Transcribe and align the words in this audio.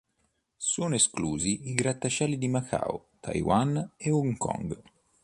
Sono 0.57 0.95
esclusi 0.95 1.69
i 1.69 1.75
grattacieli 1.75 2.39
di 2.39 2.47
Macao, 2.47 3.09
Taiwan 3.19 3.91
e 3.97 4.09
Hong 4.09 4.35
Kong. 4.35 4.81